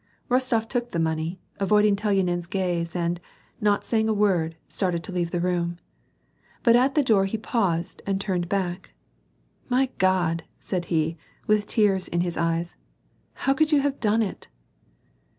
WAR 0.29 0.37
AND 0.37 0.41
PEACE. 0.41 0.51
167 0.51 0.63
Kostof 0.63 0.69
took 0.87 0.91
the 0.91 0.99
money, 0.99 1.39
avoiding 1.59 1.95
Telyanin's 1.95 2.47
gaze 2.47 2.95
and, 2.95 3.19
not 3.59 3.85
saying 3.85 4.09
a 4.09 4.13
word, 4.15 4.55
started 4.67 5.03
to 5.03 5.11
leave 5.11 5.29
the 5.29 5.39
room. 5.39 5.77
But 6.63 6.75
at 6.75 6.95
the 6.95 7.03
door 7.03 7.25
he 7.25 7.37
paused 7.37 8.01
and 8.07 8.19
turned 8.19 8.51
hack," 8.51 8.95
My 9.69 9.91
God!" 9.99 10.41
said 10.69 10.85
he, 10.85 11.17
with 11.45 11.67
tears 11.67 12.07
in 12.07 12.21
his 12.21 12.35
eyes;" 12.35 12.75
how 13.45 13.53
could 13.53 13.71
you 13.71 13.81
have 13.81 13.99
done 13.99 14.23
it 14.23 14.47